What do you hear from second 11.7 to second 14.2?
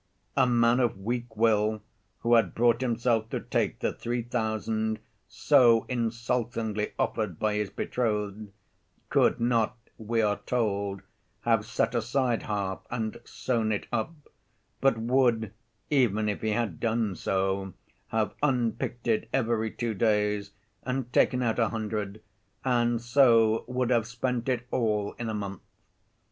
aside half and sewn it up,